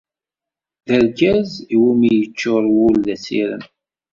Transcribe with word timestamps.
D 0.87 0.89
argaz 0.97 1.49
iwumi 1.73 2.09
yeččur 2.17 2.63
wul 2.75 2.95
d 3.05 3.07
asirem. 3.15 3.63